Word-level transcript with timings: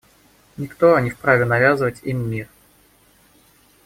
Никто 0.57 0.97
не 0.97 1.11
вправе 1.11 1.45
навязывать 1.45 2.01
им 2.01 2.27
мир. 2.27 2.49